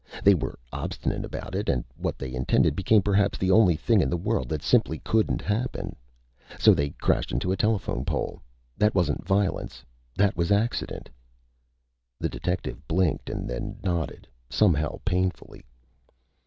[0.23, 4.09] They were obstinate about it, and what they intended became perhaps the only thing in
[4.09, 5.95] the world that simply couldn't happen.
[6.57, 8.41] So they crashed into a telephone pole.
[8.77, 9.83] That wasn't violence.
[10.15, 11.07] That was accident."
[12.19, 15.67] The detective blinked, and then nodded, somehow painfully.